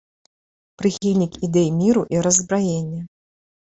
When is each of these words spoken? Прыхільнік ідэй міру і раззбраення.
Прыхільнік 0.81 1.37
ідэй 1.49 1.69
міру 1.81 2.03
і 2.17 2.25
раззбраення. 2.29 3.01